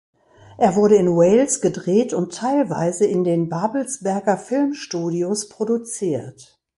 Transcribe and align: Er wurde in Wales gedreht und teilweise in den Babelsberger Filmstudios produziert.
Er 0.57 0.75
wurde 0.75 0.95
in 0.95 1.09
Wales 1.15 1.61
gedreht 1.61 2.11
und 2.11 2.33
teilweise 2.33 3.05
in 3.05 3.23
den 3.23 3.49
Babelsberger 3.49 4.35
Filmstudios 4.35 5.47
produziert. 5.47 6.59